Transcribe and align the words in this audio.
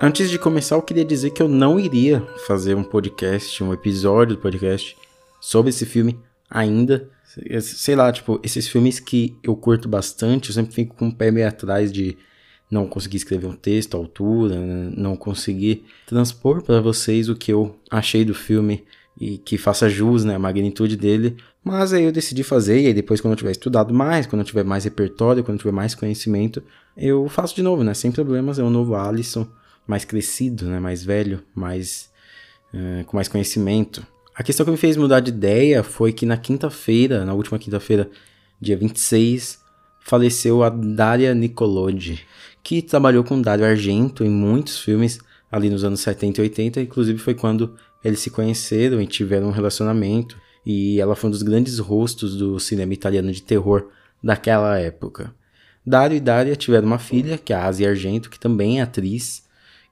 Antes 0.00 0.30
de 0.30 0.38
começar, 0.38 0.76
eu 0.76 0.82
queria 0.82 1.04
dizer 1.04 1.30
que 1.30 1.42
eu 1.42 1.48
não 1.48 1.78
iria 1.78 2.24
fazer 2.46 2.76
um 2.76 2.84
podcast, 2.84 3.64
um 3.64 3.72
episódio 3.72 4.36
do 4.36 4.40
podcast 4.40 4.96
sobre 5.40 5.70
esse 5.70 5.84
filme 5.84 6.16
ainda. 6.48 7.10
Sei 7.60 7.96
lá, 7.96 8.12
tipo, 8.12 8.38
esses 8.44 8.68
filmes 8.68 9.00
que 9.00 9.36
eu 9.42 9.56
curto 9.56 9.88
bastante, 9.88 10.50
eu 10.50 10.54
sempre 10.54 10.72
fico 10.72 10.94
com 10.94 11.08
o 11.08 11.14
pé 11.14 11.32
meio 11.32 11.48
atrás 11.48 11.90
de 11.90 12.16
não 12.70 12.86
conseguir 12.86 13.16
escrever 13.16 13.48
um 13.48 13.56
texto 13.56 13.96
à 13.96 13.98
altura, 13.98 14.54
não 14.96 15.16
conseguir 15.16 15.84
transpor 16.06 16.62
para 16.62 16.80
vocês 16.80 17.28
o 17.28 17.34
que 17.34 17.52
eu 17.52 17.74
achei 17.90 18.24
do 18.24 18.34
filme 18.34 18.84
e 19.20 19.36
que 19.36 19.58
faça 19.58 19.90
jus, 19.90 20.24
né, 20.24 20.36
a 20.36 20.38
magnitude 20.38 20.96
dele. 20.96 21.36
Mas 21.64 21.92
aí 21.92 22.04
eu 22.04 22.12
decidi 22.12 22.44
fazer, 22.44 22.82
e 22.82 22.86
aí 22.86 22.94
depois, 22.94 23.20
quando 23.20 23.32
eu 23.32 23.38
tiver 23.38 23.50
estudado 23.50 23.92
mais, 23.92 24.28
quando 24.28 24.42
eu 24.42 24.46
tiver 24.46 24.64
mais 24.64 24.84
repertório, 24.84 25.42
quando 25.42 25.56
eu 25.56 25.62
tiver 25.62 25.72
mais 25.72 25.92
conhecimento, 25.96 26.62
eu 26.96 27.28
faço 27.28 27.56
de 27.56 27.64
novo, 27.64 27.82
né? 27.82 27.94
Sem 27.94 28.12
problemas, 28.12 28.60
é 28.60 28.62
um 28.62 28.70
novo 28.70 28.94
Alisson, 28.94 29.44
mais 29.88 30.04
crescido, 30.04 30.66
né? 30.66 30.78
Mais 30.78 31.02
velho, 31.02 31.42
mais. 31.54 32.10
Uh, 32.72 33.02
com 33.06 33.16
mais 33.16 33.28
conhecimento. 33.28 34.06
A 34.34 34.42
questão 34.42 34.64
que 34.64 34.70
me 34.70 34.76
fez 34.76 34.96
mudar 34.96 35.20
de 35.20 35.30
ideia 35.30 35.82
foi 35.82 36.12
que 36.12 36.26
na 36.26 36.36
quinta-feira, 36.36 37.24
na 37.24 37.32
última 37.32 37.58
quinta-feira, 37.58 38.08
dia 38.60 38.76
26, 38.76 39.58
faleceu 40.00 40.62
a 40.62 40.68
Daria 40.68 41.34
Nicolodi, 41.34 42.24
que 42.62 42.82
trabalhou 42.82 43.24
com 43.24 43.40
Dario 43.40 43.64
Argento 43.64 44.22
em 44.22 44.28
muitos 44.28 44.78
filmes 44.78 45.18
ali 45.50 45.70
nos 45.70 45.82
anos 45.82 46.00
70 46.00 46.40
e 46.40 46.42
80, 46.42 46.80
inclusive 46.82 47.18
foi 47.18 47.34
quando 47.34 47.74
eles 48.04 48.20
se 48.20 48.30
conheceram 48.30 49.00
e 49.00 49.06
tiveram 49.06 49.48
um 49.48 49.52
relacionamento, 49.52 50.36
e 50.64 51.00
ela 51.00 51.16
foi 51.16 51.28
um 51.28 51.30
dos 51.30 51.42
grandes 51.42 51.78
rostos 51.78 52.36
do 52.36 52.60
cinema 52.60 52.92
italiano 52.92 53.32
de 53.32 53.42
terror 53.42 53.88
daquela 54.22 54.78
época. 54.78 55.34
Dario 55.84 56.16
e 56.16 56.20
Daria 56.20 56.54
tiveram 56.54 56.86
uma 56.86 56.98
filha, 56.98 57.38
que 57.38 57.52
é 57.52 57.56
a 57.56 57.64
Asia 57.64 57.88
Argento, 57.88 58.28
que 58.28 58.38
também 58.38 58.78
é 58.78 58.82
atriz, 58.82 59.47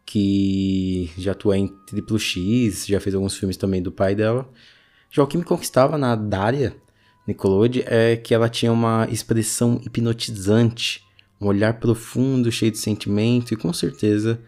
que 0.07 1.11
já 1.19 1.33
atua 1.33 1.59
em 1.59 1.67
Triplo 1.85 2.19
X, 2.19 2.87
já 2.87 3.01
fez 3.01 3.15
alguns 3.15 3.37
filmes 3.37 3.57
também 3.57 3.83
do 3.83 3.91
pai 3.91 4.15
dela. 4.15 4.49
Já 5.11 5.23
o 5.23 5.27
que 5.27 5.37
me 5.37 5.45
conquistava 5.45 5.99
na 5.99 6.15
Daria 6.15 6.77
Nicolodi 7.27 7.83
é 7.87 8.17
que 8.17 8.33
ela 8.33 8.49
tinha 8.49 8.73
uma 8.73 9.09
expressão 9.11 9.81
hipnotizante, 9.85 11.05
um 11.41 11.49
olhar 11.49 11.75
profundo, 11.81 12.53
cheio 12.53 12.71
de 12.71 12.79
sentimento 12.79 13.53
e 13.53 13.57
com 13.57 13.73
certeza 13.73 14.41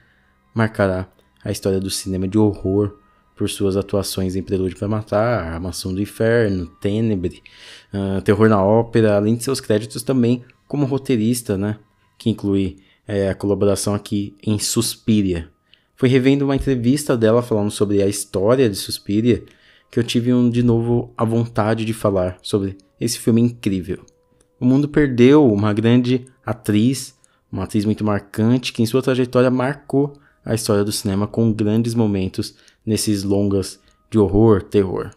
marcará 0.55 1.09
a 1.45 1.51
história 1.51 1.81
do 1.81 1.91
cinema 1.91 2.29
de 2.29 2.39
horror 2.39 2.97
por 3.37 3.49
suas 3.49 3.77
atuações 3.77 4.37
em 4.37 4.43
Prelúdio 4.43 4.79
para 4.79 4.89
Matar, 4.89 5.55
A 5.55 5.61
Mansão 5.61 5.95
do 5.95 6.03
Inferno, 6.03 6.67
Tenebre, 6.67 7.43
uh, 7.93 8.21
Terror 8.23 8.49
na 8.49 8.63
Ópera, 8.63 9.17
além 9.17 9.37
de 9.37 9.45
seus 9.45 9.61
créditos 9.61 10.03
também 10.03 10.45
como 10.67 10.87
roteirista, 10.87 11.57
né? 11.57 11.79
Que 12.17 12.31
inclui 12.31 12.79
é, 13.09 13.31
a 13.31 13.35
colaboração 13.35 13.95
aqui 13.95 14.37
em 14.47 14.59
Suspiria. 14.59 15.49
Foi 15.97 16.09
revendo 16.09 16.45
uma 16.45 16.55
entrevista 16.55 17.17
dela 17.17 17.43
falando 17.43 17.71
sobre 17.71 18.03
a 18.03 18.07
história 18.07 18.69
de 18.69 18.77
Suspiria 18.77 19.43
que 19.91 19.99
eu 19.99 20.05
tive 20.05 20.33
um, 20.35 20.51
de 20.51 20.63
novo 20.63 21.13
a 21.17 21.25
vontade 21.25 21.85
de 21.87 21.95
falar 21.95 22.39
sobre 22.43 22.77
esse 23.01 23.19
filme 23.19 23.41
incrível. 23.41 24.05
O 24.61 24.67
mundo 24.67 24.89
perdeu 24.89 25.51
uma 25.51 25.73
grande 25.73 26.27
atriz, 26.45 27.17
uma 27.51 27.65
atriz 27.65 27.85
muito 27.87 28.05
marcante 28.05 28.73
que 28.73 28.83
em 28.83 28.87
sua 28.87 29.03
trajetória 29.03 29.51
marcou 29.51 30.13
a 30.45 30.55
história 30.55 30.85
do 30.85 30.93
cinema 30.93 31.27
com 31.27 31.53
grandes 31.53 31.95
momentos 31.95 32.55
nesses 32.85 33.23
longas 33.23 33.81
de 34.11 34.19
horror, 34.19 34.63
terror. 34.63 35.11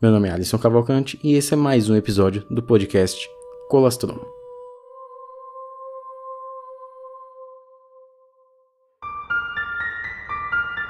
Meu 0.00 0.10
nome 0.10 0.28
é 0.28 0.32
Alisson 0.32 0.58
Cavalcante 0.58 1.18
e 1.22 1.34
esse 1.34 1.54
é 1.54 1.56
mais 1.56 1.88
um 1.88 1.96
episódio 1.96 2.44
do 2.50 2.62
podcast 2.62 3.28
Colastron. 3.68 4.35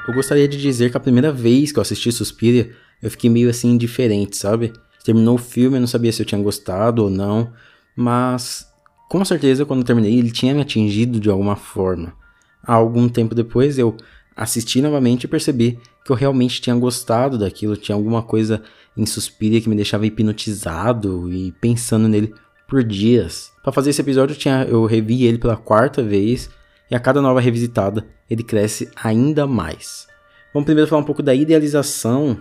Eu 0.07 0.15
gostaria 0.15 0.47
de 0.47 0.61
dizer 0.61 0.91
que 0.91 0.97
a 0.97 1.01
primeira 1.01 1.33
vez 1.33 1.73
que 1.73 1.79
eu 1.79 1.83
assisti 1.83 2.13
Suspiria, 2.13 2.71
eu 3.03 3.11
fiquei 3.11 3.29
meio 3.29 3.51
assim 3.51 3.71
indiferente, 3.71 4.37
sabe? 4.37 4.73
Terminou 5.05 5.35
o 5.35 5.39
filme, 5.39 5.77
eu 5.77 5.81
não 5.81 5.87
sabia 5.87 6.13
se 6.13 6.23
eu 6.23 6.27
tinha 6.27 6.41
gostado 6.41 7.05
ou 7.05 7.11
não, 7.11 7.53
mas 7.95 8.67
com 9.09 9.25
certeza 9.25 9.65
quando 9.65 9.85
terminei 9.85 10.19
ele 10.19 10.31
tinha 10.31 10.55
me 10.55 10.61
atingido 10.61 11.19
de 11.19 11.31
alguma 11.31 11.57
forma. 11.57 12.13
Há 12.63 12.75
algum 12.75 13.09
tempo 13.09 13.35
depois 13.35 13.79
eu 13.79 13.97
assisti 14.37 14.83
novamente 14.83 15.25
e 15.25 15.29
percebi 15.29 15.79
que 16.05 16.13
eu 16.13 16.17
realmente 16.17 16.61
tinha 16.61 16.77
gostado 16.77 17.39
daquilo, 17.39 17.77
tinha 17.77 17.97
alguma 17.97 18.23
coisa 18.23 18.63
em 18.97 19.07
Suspiria 19.07 19.61
que 19.61 19.69
me 19.69 19.77
deixava 19.77 20.07
hipnotizado 20.07 21.33
e 21.33 21.53
pensando 21.61 22.09
nele 22.09 22.33
por 22.69 22.83
dias. 22.83 23.51
Para 23.63 23.73
fazer 23.73 23.91
esse 23.91 24.01
episódio 24.01 24.35
eu, 24.35 24.39
tinha, 24.39 24.65
eu 24.69 24.85
revi 24.85 25.25
ele 25.25 25.39
pela 25.39 25.57
quarta 25.57 26.03
vez 26.03 26.51
e 26.91 26.95
a 26.95 27.01
cada 27.01 27.21
nova 27.21 27.41
revisitada 27.41 28.07
ele 28.29 28.43
cresce 28.43 28.91
ainda 28.97 29.47
mais. 29.47 30.07
Vamos 30.53 30.67
primeiro 30.67 30.89
falar 30.89 31.03
um 31.03 31.07
pouco 31.07 31.23
da 31.23 31.35
idealização. 31.35 32.39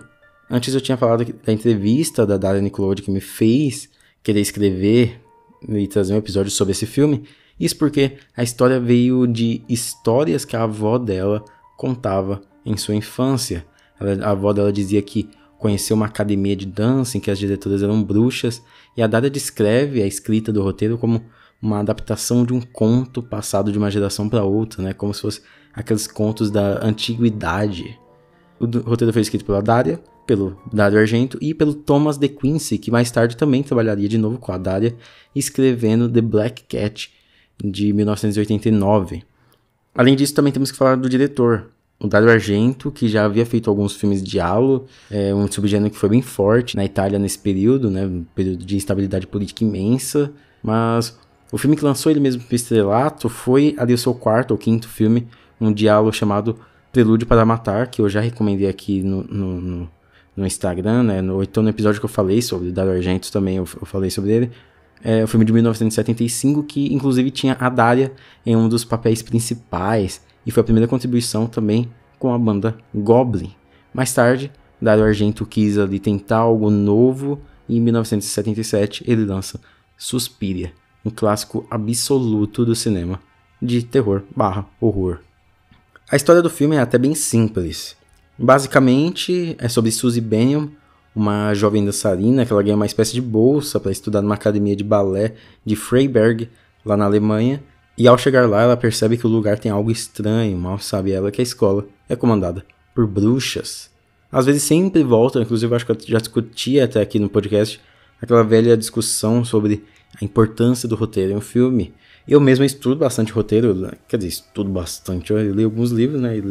Antes 0.50 0.74
eu 0.74 0.80
tinha 0.80 0.96
falado 0.96 1.24
da 1.44 1.52
entrevista 1.52 2.26
da 2.26 2.36
Daria 2.36 2.62
Nicolodi 2.62 3.02
que 3.02 3.10
me 3.10 3.20
fez 3.20 3.88
querer 4.22 4.40
escrever 4.40 5.20
e 5.68 5.86
trazer 5.86 6.14
um 6.14 6.18
episódio 6.18 6.50
sobre 6.50 6.72
esse 6.72 6.86
filme. 6.86 7.24
Isso 7.58 7.76
porque 7.76 8.18
a 8.36 8.42
história 8.42 8.78
veio 8.78 9.26
de 9.26 9.62
histórias 9.68 10.44
que 10.44 10.56
a 10.56 10.64
avó 10.64 10.98
dela 10.98 11.44
contava 11.76 12.42
em 12.64 12.76
sua 12.76 12.94
infância. 12.94 13.64
Ela, 13.98 14.26
a 14.26 14.30
avó 14.30 14.52
dela 14.52 14.72
dizia 14.72 15.00
que 15.00 15.30
conheceu 15.58 15.96
uma 15.96 16.06
academia 16.06 16.54
de 16.54 16.66
dança 16.66 17.16
em 17.16 17.20
que 17.20 17.30
as 17.30 17.38
diretoras 17.38 17.82
eram 17.82 18.02
bruxas, 18.02 18.62
e 18.96 19.02
a 19.02 19.06
Daria 19.06 19.30
descreve 19.30 20.02
a 20.02 20.06
escrita 20.06 20.52
do 20.52 20.62
roteiro 20.62 20.98
como 20.98 21.24
uma 21.60 21.80
adaptação 21.80 22.44
de 22.44 22.52
um 22.52 22.60
conto 22.60 23.22
passado 23.22 23.72
de 23.72 23.78
uma 23.78 23.90
geração 23.90 24.28
para 24.28 24.44
outra, 24.44 24.82
né? 24.82 24.92
Como 24.92 25.12
se 25.12 25.22
fosse 25.22 25.42
aqueles 25.74 26.06
contos 26.06 26.50
da 26.50 26.84
antiguidade. 26.84 27.98
O 28.58 28.66
roteiro 28.66 29.12
foi 29.12 29.22
escrito 29.22 29.44
pela 29.44 29.62
Daria, 29.62 30.00
pelo 30.26 30.58
Dario 30.72 30.98
Argento 30.98 31.38
e 31.40 31.54
pelo 31.54 31.74
Thomas 31.74 32.16
De 32.16 32.28
Quincey, 32.28 32.78
que 32.78 32.90
mais 32.90 33.10
tarde 33.10 33.36
também 33.36 33.62
trabalharia 33.62 34.08
de 34.08 34.18
novo 34.18 34.38
com 34.38 34.52
a 34.52 34.58
Daria, 34.58 34.96
escrevendo 35.34 36.08
The 36.08 36.20
Black 36.20 36.64
Cat, 36.64 37.10
de 37.62 37.92
1989. 37.92 39.22
Além 39.94 40.16
disso, 40.16 40.34
também 40.34 40.52
temos 40.52 40.70
que 40.70 40.76
falar 40.76 40.96
do 40.96 41.08
diretor, 41.08 41.70
o 41.98 42.06
Dario 42.06 42.30
Argento, 42.30 42.90
que 42.90 43.08
já 43.08 43.24
havia 43.24 43.46
feito 43.46 43.70
alguns 43.70 43.94
filmes 43.96 44.22
de 44.22 44.38
halo, 44.38 44.86
é 45.10 45.34
um 45.34 45.50
subgênero 45.50 45.90
que 45.90 45.96
foi 45.98 46.10
bem 46.10 46.20
forte 46.20 46.76
na 46.76 46.84
Itália 46.84 47.18
nesse 47.18 47.38
período, 47.38 47.90
né, 47.90 48.04
um 48.04 48.24
período 48.34 48.64
de 48.64 48.76
instabilidade 48.76 49.26
política 49.26 49.64
imensa, 49.64 50.30
mas 50.62 51.18
o 51.56 51.58
filme 51.58 51.74
que 51.74 51.82
lançou 51.82 52.12
ele 52.12 52.20
mesmo 52.20 52.42
para 52.42 52.54
estrelato 52.54 53.30
foi 53.30 53.74
ali 53.78 53.94
o 53.94 53.98
seu 53.98 54.12
quarto 54.12 54.50
ou 54.50 54.58
quinto 54.58 54.86
filme, 54.86 55.26
um 55.58 55.72
diálogo 55.72 56.12
chamado 56.12 56.58
Prelúdio 56.92 57.26
para 57.26 57.46
Matar, 57.46 57.86
que 57.86 58.02
eu 58.02 58.10
já 58.10 58.20
recomendei 58.20 58.68
aqui 58.68 59.02
no, 59.02 59.22
no, 59.22 59.60
no, 59.62 59.90
no 60.36 60.46
Instagram, 60.46 61.04
né? 61.04 61.22
No, 61.22 61.42
então 61.42 61.62
no 61.62 61.70
episódio 61.70 61.98
que 61.98 62.04
eu 62.04 62.10
falei 62.10 62.42
sobre 62.42 62.70
Dario 62.70 62.92
Argento 62.92 63.32
também 63.32 63.56
eu, 63.56 63.66
eu 63.80 63.86
falei 63.86 64.10
sobre 64.10 64.32
ele. 64.32 64.50
É 65.02 65.24
o 65.24 65.26
filme 65.26 65.46
de 65.46 65.52
1975 65.54 66.62
que 66.62 66.92
inclusive 66.92 67.30
tinha 67.30 67.56
a 67.58 67.70
Daria 67.70 68.12
em 68.44 68.54
um 68.54 68.68
dos 68.68 68.84
papéis 68.84 69.22
principais 69.22 70.20
e 70.44 70.50
foi 70.50 70.60
a 70.60 70.64
primeira 70.64 70.86
contribuição 70.86 71.46
também 71.46 71.88
com 72.18 72.34
a 72.34 72.38
banda 72.38 72.76
Goblin. 72.94 73.54
Mais 73.94 74.12
tarde, 74.12 74.52
Dario 74.78 75.04
Argento 75.04 75.46
quis 75.46 75.78
ali 75.78 75.98
tentar 75.98 76.36
algo 76.36 76.68
novo 76.68 77.40
e 77.66 77.78
em 77.78 77.80
1977 77.80 79.04
ele 79.06 79.24
lança 79.24 79.58
Suspiria 79.96 80.70
um 81.06 81.10
clássico 81.10 81.64
absoluto 81.70 82.64
do 82.64 82.74
cinema 82.74 83.20
de 83.62 83.82
terror 83.84 84.24
barra 84.34 84.66
horror. 84.80 85.20
A 86.10 86.16
história 86.16 86.42
do 86.42 86.50
filme 86.50 86.74
é 86.74 86.80
até 86.80 86.98
bem 86.98 87.14
simples. 87.14 87.96
Basicamente, 88.36 89.56
é 89.58 89.68
sobre 89.68 89.92
Suzy 89.92 90.20
Bennion, 90.20 90.68
uma 91.14 91.54
jovem 91.54 91.84
dançarina 91.84 92.44
que 92.44 92.52
ela 92.52 92.62
ganha 92.62 92.76
uma 92.76 92.84
espécie 92.84 93.14
de 93.14 93.22
bolsa 93.22 93.78
para 93.78 93.92
estudar 93.92 94.20
numa 94.20 94.34
academia 94.34 94.74
de 94.74 94.84
balé 94.84 95.34
de 95.64 95.76
Freiberg, 95.76 96.50
lá 96.84 96.96
na 96.96 97.04
Alemanha, 97.04 97.62
e 97.96 98.06
ao 98.06 98.18
chegar 98.18 98.48
lá 98.48 98.62
ela 98.62 98.76
percebe 98.76 99.16
que 99.16 99.26
o 99.26 99.30
lugar 99.30 99.58
tem 99.58 99.70
algo 99.70 99.90
estranho, 99.90 100.58
mal 100.58 100.78
sabe 100.78 101.12
ela 101.12 101.30
que 101.30 101.40
a 101.40 101.44
escola 101.44 101.86
é 102.08 102.16
comandada 102.16 102.66
por 102.94 103.06
bruxas. 103.06 103.88
Às 104.30 104.44
vezes 104.44 104.64
sempre 104.64 105.02
volta, 105.02 105.40
inclusive 105.40 105.74
acho 105.74 105.86
que 105.86 105.92
eu 105.92 105.98
já 106.06 106.18
discuti 106.18 106.78
até 106.80 107.00
aqui 107.00 107.18
no 107.18 107.30
podcast, 107.30 107.80
aquela 108.20 108.42
velha 108.42 108.76
discussão 108.76 109.44
sobre 109.44 109.82
a 110.20 110.24
importância 110.24 110.88
do 110.88 110.94
roteiro 110.94 111.32
em 111.32 111.36
um 111.36 111.40
filme. 111.40 111.94
Eu 112.26 112.40
mesmo 112.40 112.64
estudo 112.64 112.96
bastante 112.96 113.32
roteiro, 113.32 113.74
né? 113.74 113.92
quer 114.08 114.16
dizer, 114.16 114.28
estudo 114.28 114.70
bastante. 114.70 115.32
Eu 115.32 115.54
li 115.54 115.64
alguns 115.64 115.90
livros, 115.90 116.20
né? 116.20 116.42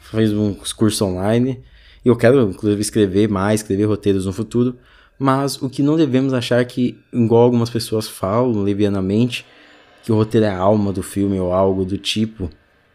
Fiz 0.00 0.32
uns 0.32 0.72
cursos 0.72 1.00
online. 1.00 1.62
E 2.04 2.08
eu 2.08 2.16
quero, 2.16 2.42
inclusive, 2.42 2.80
escrever 2.80 3.28
mais, 3.28 3.60
escrever 3.60 3.84
roteiros 3.84 4.26
no 4.26 4.32
futuro. 4.32 4.76
Mas 5.18 5.60
o 5.62 5.70
que 5.70 5.82
não 5.82 5.96
devemos 5.96 6.34
achar 6.34 6.60
é 6.60 6.64
que, 6.64 6.98
igual 7.12 7.44
algumas 7.44 7.70
pessoas 7.70 8.06
falam 8.06 8.62
levianamente, 8.62 9.46
que 10.02 10.12
o 10.12 10.16
roteiro 10.16 10.46
é 10.46 10.50
a 10.50 10.58
alma 10.58 10.92
do 10.92 11.02
filme 11.02 11.38
ou 11.40 11.52
algo 11.52 11.84
do 11.84 11.96
tipo. 11.96 12.50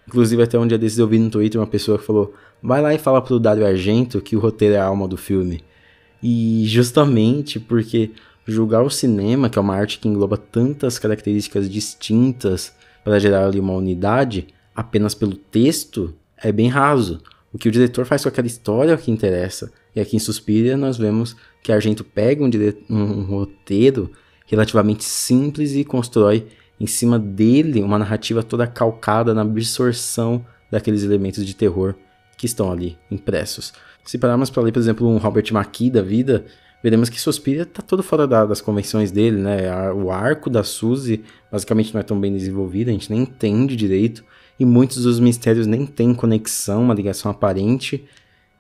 Inclusive, 0.07 0.43
até 0.43 0.59
um 0.59 0.67
dia 0.67 0.77
desses 0.77 0.99
eu 0.99 1.07
vi 1.07 1.17
no 1.17 1.29
Twitter 1.29 1.59
uma 1.59 1.67
pessoa 1.67 1.97
que 1.97 2.05
falou: 2.05 2.33
vai 2.61 2.81
lá 2.81 2.93
e 2.93 2.99
fala 2.99 3.21
pro 3.21 3.39
Dario 3.39 3.65
Argento 3.65 4.21
que 4.21 4.35
o 4.35 4.39
roteiro 4.39 4.75
é 4.75 4.77
a 4.77 4.85
alma 4.85 5.07
do 5.07 5.17
filme. 5.17 5.63
E 6.21 6.65
justamente 6.67 7.59
porque 7.59 8.11
julgar 8.51 8.83
o 8.83 8.89
cinema, 8.89 9.49
que 9.49 9.57
é 9.57 9.61
uma 9.61 9.75
arte 9.75 9.99
que 9.99 10.07
engloba 10.07 10.37
tantas 10.37 10.97
características 10.99 11.69
distintas 11.69 12.73
para 13.03 13.19
gerar 13.19 13.45
ali 13.45 13.59
uma 13.59 13.73
unidade, 13.73 14.47
apenas 14.75 15.13
pelo 15.13 15.35
texto, 15.35 16.13
é 16.37 16.51
bem 16.51 16.67
raso. 16.67 17.21
O 17.51 17.57
que 17.57 17.67
o 17.67 17.71
diretor 17.71 18.05
faz 18.05 18.23
com 18.23 18.29
aquela 18.29 18.47
história 18.47 18.95
que 18.97 19.11
interessa. 19.11 19.71
E 19.95 19.99
aqui 19.99 20.15
em 20.15 20.19
Suspiria 20.19 20.77
nós 20.77 20.97
vemos 20.97 21.35
que 21.63 21.71
Argento 21.71 22.03
pega 22.03 22.43
um, 22.43 22.49
um 22.89 23.23
roteiro 23.23 24.11
relativamente 24.45 25.03
simples 25.03 25.73
e 25.73 25.83
constrói 25.83 26.47
em 26.79 26.87
cima 26.87 27.19
dele 27.19 27.81
uma 27.81 27.99
narrativa 27.99 28.41
toda 28.41 28.65
calcada 28.65 29.33
na 29.33 29.41
absorção 29.41 30.45
daqueles 30.71 31.03
elementos 31.03 31.45
de 31.45 31.55
terror 31.55 31.95
que 32.37 32.45
estão 32.45 32.71
ali 32.71 32.97
impressos. 33.11 33.73
Se 34.05 34.17
pararmos 34.17 34.49
para 34.49 34.63
ler, 34.63 34.71
por 34.71 34.79
exemplo, 34.79 35.07
um 35.07 35.17
Robert 35.17 35.45
McKee 35.51 35.91
da 35.91 36.01
vida, 36.01 36.45
veremos 36.83 37.09
que 37.09 37.19
Suspiria 37.19 37.63
está 37.63 37.81
todo 37.81 38.01
fora 38.01 38.27
da, 38.27 38.45
das 38.45 38.61
convenções 38.61 39.11
dele, 39.11 39.37
né? 39.37 39.91
O 39.91 40.11
arco 40.11 40.49
da 40.49 40.63
Suzy 40.63 41.23
basicamente 41.51 41.93
não 41.93 42.01
é 42.01 42.03
tão 42.03 42.19
bem 42.19 42.33
desenvolvido, 42.33 42.89
a 42.89 42.93
gente 42.93 43.11
nem 43.11 43.21
entende 43.21 43.75
direito, 43.75 44.23
e 44.59 44.65
muitos 44.65 45.03
dos 45.03 45.19
mistérios 45.19 45.67
nem 45.67 45.85
têm 45.85 46.13
conexão, 46.13 46.83
uma 46.83 46.93
ligação 46.93 47.31
aparente. 47.31 48.05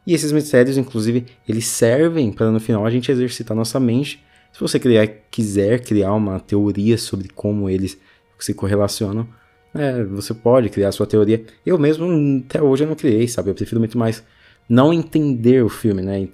E 0.07 0.13
esses 0.13 0.31
mistérios, 0.31 0.77
inclusive, 0.77 1.25
eles 1.47 1.65
servem 1.65 2.31
para 2.31 2.49
no 2.51 2.59
final 2.59 2.85
a 2.85 2.89
gente 2.89 3.11
exercitar 3.11 3.55
nossa 3.55 3.79
mente. 3.79 4.23
Se 4.51 4.59
você 4.59 4.79
criar, 4.79 5.07
quiser 5.29 5.81
criar 5.81 6.13
uma 6.13 6.39
teoria 6.39 6.97
sobre 6.97 7.27
como 7.29 7.69
eles 7.69 7.97
se 8.39 8.53
correlacionam, 8.53 9.27
é, 9.73 10.03
você 10.03 10.33
pode 10.33 10.69
criar 10.69 10.91
sua 10.91 11.05
teoria. 11.05 11.43
Eu 11.65 11.77
mesmo, 11.77 12.43
até 12.45 12.61
hoje, 12.61 12.83
eu 12.83 12.87
não 12.87 12.95
criei, 12.95 13.27
sabe? 13.27 13.49
Eu 13.51 13.55
prefiro 13.55 13.79
muito 13.79 13.97
mais 13.97 14.23
não 14.67 14.93
entender 14.93 15.63
o 15.63 15.69
filme, 15.69 16.01
né? 16.01 16.27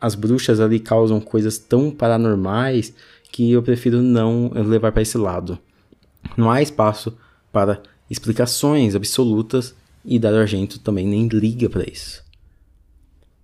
As 0.00 0.14
bruxas 0.14 0.60
ali 0.60 0.80
causam 0.80 1.20
coisas 1.20 1.58
tão 1.58 1.90
paranormais 1.90 2.94
que 3.30 3.52
eu 3.52 3.62
prefiro 3.62 4.00
não 4.02 4.50
levar 4.54 4.92
para 4.92 5.02
esse 5.02 5.18
lado. 5.18 5.58
Não 6.36 6.50
há 6.50 6.62
espaço 6.62 7.16
para 7.52 7.82
explicações 8.10 8.94
absolutas 8.94 9.74
e 10.04 10.18
Dario 10.18 10.40
Argento 10.40 10.78
também 10.78 11.06
nem 11.06 11.28
liga 11.28 11.68
para 11.68 11.88
isso. 11.88 12.22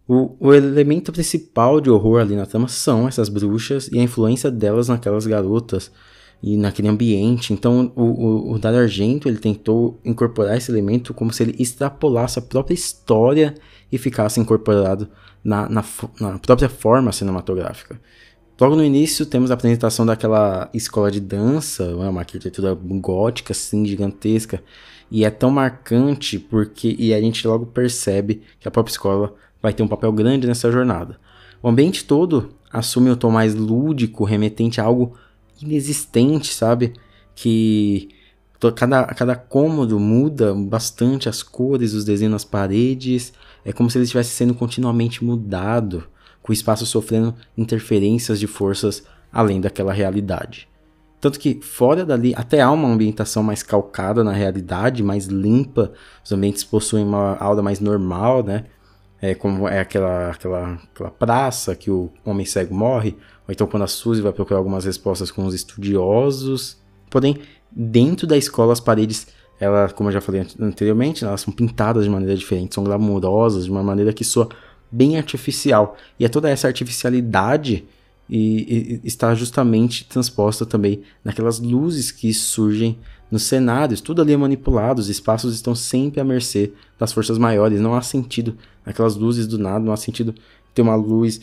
O, 0.08 0.36
o, 0.38 0.54
elemento 0.54 1.12
principal 1.12 1.80
de 1.80 1.90
horror 1.90 2.20
ali 2.20 2.36
na 2.36 2.46
trama 2.46 2.68
são 2.68 3.08
essas 3.08 3.28
bruxas 3.28 3.88
e 3.92 3.98
a 3.98 4.02
influência 4.02 4.50
delas 4.50 4.88
naquelas 4.88 5.26
garotas 5.26 5.90
e 6.40 6.56
naquele 6.56 6.88
ambiente. 6.88 7.52
Então, 7.52 7.92
o, 7.96 8.02
o, 8.02 8.52
o 8.52 8.58
Dario 8.58 8.80
Argento 8.80 9.28
ele 9.28 9.38
tentou 9.38 9.98
incorporar 10.04 10.56
esse 10.56 10.70
elemento 10.70 11.12
como 11.12 11.32
se 11.32 11.42
ele 11.42 11.56
extrapolasse 11.58 12.38
a 12.38 12.42
própria 12.42 12.74
história 12.74 13.54
e 13.90 13.98
ficasse 13.98 14.40
incorporado 14.40 15.08
na, 15.42 15.68
na, 15.68 15.84
na 16.20 16.38
própria 16.38 16.68
forma 16.68 17.12
cinematográfica. 17.12 18.00
Logo 18.58 18.74
no 18.74 18.82
início 18.82 19.26
temos 19.26 19.50
a 19.50 19.54
apresentação 19.54 20.06
daquela 20.06 20.70
escola 20.72 21.10
de 21.10 21.20
dança, 21.20 21.84
uma 21.94 22.20
arquitetura 22.20 22.74
gótica 22.74 23.52
assim 23.52 23.84
gigantesca, 23.84 24.62
e 25.10 25.24
é 25.24 25.30
tão 25.30 25.50
marcante 25.50 26.38
porque 26.38 26.96
e 26.98 27.12
a 27.12 27.20
gente 27.20 27.46
logo 27.46 27.66
percebe 27.66 28.42
que 28.58 28.66
a 28.66 28.70
própria 28.70 28.92
escola 28.92 29.34
vai 29.62 29.72
ter 29.72 29.82
um 29.82 29.88
papel 29.88 30.10
grande 30.12 30.46
nessa 30.46 30.72
jornada. 30.72 31.18
O 31.62 31.68
ambiente 31.68 32.04
todo 32.04 32.50
assume 32.72 33.10
um 33.10 33.16
tom 33.16 33.30
mais 33.30 33.54
lúdico, 33.54 34.24
remetente 34.24 34.80
a 34.80 34.84
algo 34.84 35.14
inexistente, 35.60 36.52
sabe? 36.52 36.94
Que 37.34 38.08
cada, 38.74 39.04
cada 39.06 39.36
cômodo 39.36 39.98
muda 40.00 40.54
bastante 40.54 41.28
as 41.28 41.42
cores, 41.42 41.92
os 41.92 42.04
desenhos 42.04 42.32
nas 42.32 42.44
paredes. 42.44 43.32
É 43.66 43.72
como 43.72 43.90
se 43.90 43.98
ele 43.98 44.04
estivesse 44.04 44.30
sendo 44.30 44.54
continuamente 44.54 45.24
mudado, 45.24 46.04
com 46.40 46.52
o 46.52 46.54
espaço 46.54 46.86
sofrendo 46.86 47.34
interferências 47.58 48.38
de 48.38 48.46
forças 48.46 49.02
além 49.32 49.60
daquela 49.60 49.92
realidade. 49.92 50.68
Tanto 51.20 51.40
que 51.40 51.60
fora 51.60 52.04
dali 52.04 52.32
até 52.36 52.60
há 52.60 52.70
uma 52.70 52.88
ambientação 52.88 53.42
mais 53.42 53.64
calcada 53.64 54.22
na 54.22 54.30
realidade, 54.30 55.02
mais 55.02 55.26
limpa. 55.26 55.92
Os 56.24 56.30
ambientes 56.30 56.62
possuem 56.62 57.04
uma 57.04 57.36
aura 57.38 57.60
mais 57.60 57.80
normal, 57.80 58.44
né? 58.44 58.66
É 59.20 59.34
como 59.34 59.66
é 59.66 59.80
aquela, 59.80 60.30
aquela, 60.30 60.74
aquela 60.74 61.10
praça 61.10 61.74
que 61.74 61.90
o 61.90 62.12
homem 62.24 62.46
cego 62.46 62.72
morre, 62.72 63.16
ou 63.48 63.52
então 63.52 63.66
quando 63.66 63.82
a 63.82 63.88
Suzy 63.88 64.22
vai 64.22 64.32
procurar 64.32 64.58
algumas 64.58 64.84
respostas 64.84 65.32
com 65.32 65.44
os 65.44 65.54
estudiosos. 65.54 66.80
Porém, 67.10 67.40
dentro 67.72 68.28
da 68.28 68.36
escola 68.36 68.72
as 68.72 68.80
paredes, 68.80 69.26
ela, 69.58 69.88
como 69.88 70.08
eu 70.08 70.12
já 70.12 70.20
falei 70.20 70.46
anteriormente, 70.60 71.24
elas 71.24 71.40
são 71.40 71.52
pintadas 71.52 72.04
de 72.04 72.10
maneira 72.10 72.34
diferente, 72.36 72.74
são 72.74 72.84
glamourosas, 72.84 73.64
de 73.64 73.70
uma 73.70 73.82
maneira 73.82 74.12
que 74.12 74.24
soa 74.24 74.48
bem 74.90 75.16
artificial. 75.16 75.96
E 76.18 76.24
é 76.24 76.28
toda 76.28 76.50
essa 76.50 76.66
artificialidade 76.66 77.84
e, 78.28 79.00
e, 79.02 79.06
está 79.06 79.34
justamente 79.34 80.04
transposta 80.04 80.66
também 80.66 81.02
naquelas 81.24 81.58
luzes 81.58 82.10
que 82.10 82.32
surgem 82.34 82.98
nos 83.30 83.44
cenários. 83.44 84.00
Tudo 84.00 84.22
ali 84.22 84.32
é 84.32 84.36
manipulado, 84.36 85.00
os 85.00 85.08
espaços 85.08 85.54
estão 85.54 85.74
sempre 85.74 86.20
à 86.20 86.24
mercê 86.24 86.72
das 86.98 87.12
forças 87.12 87.38
maiores. 87.38 87.80
Não 87.80 87.94
há 87.94 88.02
sentido 88.02 88.56
aquelas 88.84 89.16
luzes 89.16 89.46
do 89.46 89.58
nada, 89.58 89.84
não 89.84 89.92
há 89.92 89.96
sentido 89.96 90.34
ter 90.74 90.82
uma 90.82 90.94
luz 90.94 91.40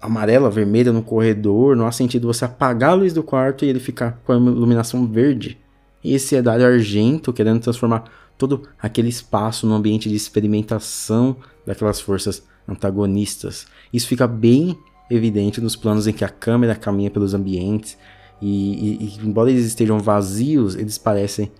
amarela, 0.00 0.50
vermelha 0.50 0.92
no 0.92 1.02
corredor, 1.02 1.74
não 1.74 1.86
há 1.86 1.92
sentido 1.92 2.26
você 2.26 2.44
apagar 2.44 2.90
a 2.90 2.94
luz 2.94 3.12
do 3.12 3.22
quarto 3.22 3.64
e 3.64 3.68
ele 3.68 3.80
ficar 3.80 4.20
com 4.24 4.32
a 4.32 4.36
iluminação 4.36 5.06
verde. 5.06 5.58
E 6.06 6.14
esse 6.14 6.40
Dario 6.40 6.66
Argento 6.66 7.32
querendo 7.32 7.60
transformar 7.60 8.04
todo 8.38 8.68
aquele 8.80 9.08
espaço 9.08 9.66
num 9.66 9.74
ambiente 9.74 10.08
de 10.08 10.14
experimentação 10.14 11.36
daquelas 11.66 12.00
forças 12.00 12.46
antagonistas. 12.68 13.66
Isso 13.92 14.06
fica 14.06 14.26
bem 14.26 14.78
evidente 15.10 15.60
nos 15.60 15.76
planos 15.76 16.06
em 16.06 16.12
que 16.12 16.24
a 16.24 16.28
câmera 16.28 16.74
caminha 16.74 17.10
pelos 17.10 17.32
ambientes 17.32 17.96
e, 18.40 18.48
e, 18.48 19.04
e 19.04 19.26
embora 19.26 19.50
eles 19.50 19.64
estejam 19.64 19.98
vazios, 19.98 20.74
eles 20.74 20.98
parecem 20.98 21.50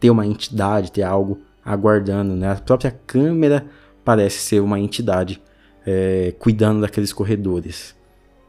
ter 0.00 0.10
uma 0.10 0.26
entidade, 0.26 0.92
ter 0.92 1.02
algo 1.02 1.40
aguardando, 1.64 2.34
né? 2.34 2.52
A 2.52 2.56
própria 2.56 2.90
câmera 3.06 3.66
parece 4.04 4.38
ser 4.38 4.60
uma 4.60 4.78
entidade 4.78 5.42
é, 5.86 6.34
cuidando 6.38 6.80
daqueles 6.80 7.12
corredores. 7.12 7.94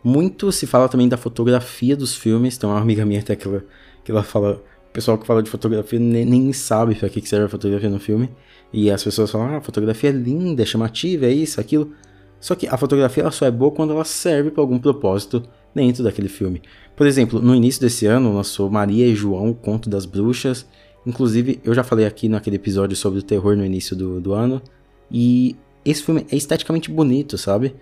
Muito 0.03 0.51
se 0.51 0.65
fala 0.65 0.87
também 0.87 1.09
da 1.09 1.17
fotografia 1.17 1.95
dos 1.95 2.15
filmes. 2.15 2.57
Tem 2.57 2.69
uma 2.69 2.79
amiga 2.79 3.05
minha 3.05 3.19
até 3.19 3.35
que 3.35 3.47
ela, 3.47 3.65
que 4.03 4.11
ela 4.11 4.23
fala. 4.23 4.63
Pessoal 4.91 5.17
que 5.17 5.27
fala 5.27 5.43
de 5.43 5.49
fotografia 5.49 5.99
nem, 5.99 6.25
nem 6.25 6.51
sabe 6.51 6.95
para 6.95 7.09
que 7.09 7.27
serve 7.27 7.45
a 7.45 7.49
fotografia 7.49 7.89
no 7.89 7.99
filme. 7.99 8.29
E 8.73 8.89
as 8.89 9.03
pessoas 9.03 9.31
falam: 9.31 9.47
ah, 9.47 9.57
a 9.57 9.61
fotografia 9.61 10.09
é 10.09 10.13
linda, 10.13 10.63
é 10.63 10.65
chamativa, 10.65 11.25
é 11.25 11.31
isso, 11.31 11.59
aquilo. 11.61 11.91
Só 12.39 12.55
que 12.55 12.67
a 12.67 12.77
fotografia 12.77 13.23
ela 13.23 13.31
só 13.31 13.45
é 13.45 13.51
boa 13.51 13.71
quando 13.71 13.93
ela 13.93 14.05
serve 14.05 14.51
para 14.51 14.61
algum 14.61 14.79
propósito 14.79 15.43
dentro 15.75 16.03
daquele 16.03 16.29
filme. 16.29 16.61
Por 16.95 17.05
exemplo, 17.05 17.41
no 17.41 17.53
início 17.55 17.81
desse 17.81 18.05
ano 18.05 18.33
lançou 18.33 18.69
Maria 18.69 19.05
e 19.05 19.15
João, 19.15 19.49
o 19.49 19.55
Conto 19.55 19.89
das 19.89 20.05
Bruxas. 20.05 20.65
Inclusive, 21.05 21.59
eu 21.63 21.73
já 21.73 21.83
falei 21.83 22.05
aqui 22.05 22.27
naquele 22.27 22.57
episódio 22.57 22.95
sobre 22.95 23.19
o 23.19 23.23
terror 23.23 23.55
no 23.55 23.65
início 23.65 23.95
do, 23.95 24.19
do 24.19 24.33
ano. 24.33 24.61
E 25.11 25.55
esse 25.83 26.03
filme 26.03 26.25
é 26.31 26.35
esteticamente 26.35 26.91
bonito, 26.91 27.37
sabe? 27.37 27.75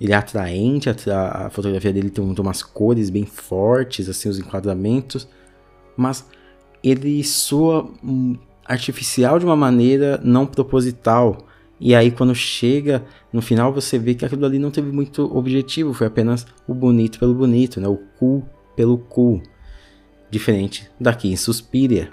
Ele 0.00 0.12
é 0.12 0.16
atraente, 0.16 0.90
a, 0.90 1.46
a 1.46 1.50
fotografia 1.50 1.92
dele 1.92 2.10
tem, 2.10 2.34
tem 2.34 2.44
umas 2.44 2.62
cores 2.62 3.08
bem 3.08 3.24
fortes, 3.24 4.08
assim, 4.08 4.28
os 4.28 4.38
enquadramentos. 4.38 5.28
Mas 5.96 6.26
ele 6.88 7.24
soa 7.24 7.90
hum, 8.02 8.36
artificial 8.64 9.38
de 9.38 9.44
uma 9.44 9.56
maneira 9.56 10.20
não 10.22 10.46
proposital. 10.46 11.38
E 11.80 11.94
aí, 11.94 12.10
quando 12.10 12.34
chega 12.34 13.04
no 13.32 13.42
final, 13.42 13.72
você 13.72 13.98
vê 13.98 14.14
que 14.14 14.24
aquilo 14.24 14.46
ali 14.46 14.58
não 14.58 14.70
teve 14.70 14.90
muito 14.90 15.24
objetivo, 15.36 15.92
foi 15.92 16.06
apenas 16.06 16.46
o 16.66 16.72
bonito 16.72 17.18
pelo 17.18 17.34
bonito, 17.34 17.80
né? 17.80 17.88
O 17.88 17.98
cool 18.18 18.44
pelo 18.74 18.98
cool. 18.98 19.42
Diferente 20.30 20.88
daqui 20.98 21.28
em 21.28 21.36
Suspiria. 21.36 22.10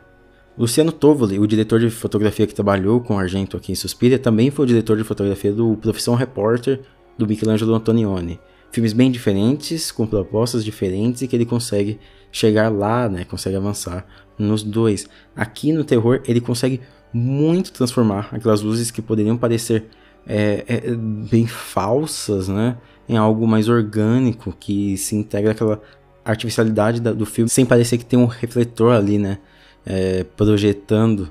Luciano 0.57 0.91
Tovoli, 0.91 1.39
o 1.39 1.47
diretor 1.47 1.79
de 1.79 1.89
fotografia 1.89 2.45
que 2.45 2.53
trabalhou 2.53 2.99
com 2.99 3.17
Argento 3.17 3.57
aqui 3.57 3.71
em 3.71 3.75
Suspiria, 3.75 4.19
também 4.19 4.51
foi 4.51 4.65
o 4.65 4.67
diretor 4.67 4.97
de 4.97 5.03
fotografia 5.03 5.51
do 5.51 5.75
Profissão 5.77 6.13
Repórter 6.13 6.81
do 7.17 7.27
Michelangelo 7.27 7.73
Antonioni. 7.73 8.39
Filmes 8.71 8.93
bem 8.93 9.11
diferentes, 9.11 9.91
com 9.91 10.05
propostas 10.05 10.63
diferentes 10.63 11.21
e 11.21 11.27
que 11.27 11.35
ele 11.35 11.45
consegue 11.45 11.99
chegar 12.33 12.67
lá, 12.67 13.07
né? 13.07 13.23
Consegue 13.23 13.55
avançar 13.55 14.05
nos 14.37 14.61
dois. 14.61 15.07
Aqui 15.33 15.71
no 15.71 15.85
terror, 15.85 16.21
ele 16.27 16.41
consegue 16.41 16.81
muito 17.13 17.71
transformar 17.71 18.27
aquelas 18.33 18.61
luzes 18.61 18.91
que 18.91 19.01
poderiam 19.01 19.37
parecer 19.37 19.85
é, 20.27 20.65
é, 20.67 20.95
bem 20.95 21.47
falsas, 21.47 22.49
né? 22.49 22.75
Em 23.07 23.15
algo 23.15 23.47
mais 23.47 23.69
orgânico, 23.69 24.53
que 24.59 24.97
se 24.97 25.15
integra 25.15 25.51
aquela 25.51 25.81
artificialidade 26.25 26.99
da, 26.99 27.13
do 27.13 27.25
filme, 27.25 27.49
sem 27.49 27.65
parecer 27.65 27.97
que 27.97 28.05
tem 28.05 28.19
um 28.19 28.25
refletor 28.25 28.91
ali, 28.91 29.17
né? 29.17 29.37
é, 29.85 30.23
projetando 30.35 31.29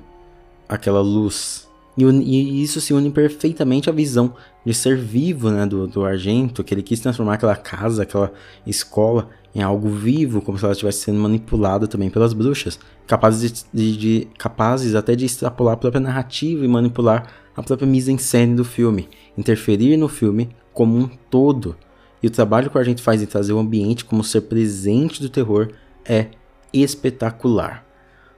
aquela 0.67 1.01
luz. 1.01 1.69
E, 1.97 2.03
e, 2.03 2.63
isso 2.63 2.81
se 2.81 2.93
une 2.93 3.11
perfeitamente 3.11 3.89
à 3.89 3.93
visão 3.93 4.33
de 4.65 4.73
ser 4.73 4.97
vivo 4.97 5.49
né, 5.49 5.65
do, 5.65 5.87
do 5.87 6.03
Argento, 6.03 6.63
que 6.63 6.73
ele 6.73 6.81
quis 6.81 6.99
transformar 6.99 7.35
aquela 7.35 7.55
casa, 7.55 8.03
aquela 8.03 8.31
escola, 8.65 9.29
em 9.55 9.61
algo 9.61 9.89
vivo, 9.89 10.41
como 10.41 10.57
se 10.57 10.63
ela 10.63 10.71
estivesse 10.71 11.01
sendo 11.01 11.19
manipulada 11.19 11.87
também 11.87 12.09
pelas 12.09 12.33
bruxas, 12.33 12.79
capazes, 13.05 13.65
de, 13.71 13.97
de, 13.97 14.27
capazes 14.37 14.95
até 14.95 15.15
de 15.15 15.25
extrapolar 15.25 15.75
a 15.75 15.77
própria 15.77 16.01
narrativa 16.01 16.65
e 16.65 16.67
manipular 16.67 17.27
a 17.55 17.61
própria 17.61 17.87
mise-en-scène 17.87 18.55
do 18.55 18.65
filme, 18.65 19.07
interferir 19.37 19.95
no 19.95 20.07
filme 20.07 20.49
como 20.73 20.97
um 20.97 21.07
todo. 21.29 21.75
E 22.21 22.27
o 22.27 22.31
trabalho 22.31 22.69
que 22.69 22.75
o 22.77 22.79
Argento 22.79 23.03
faz 23.03 23.21
em 23.21 23.27
trazer 23.27 23.53
o 23.53 23.59
ambiente 23.59 24.05
como 24.05 24.23
ser 24.23 24.41
presente 24.41 25.21
do 25.21 25.29
terror 25.29 25.69
é 26.03 26.27
espetacular. 26.73 27.85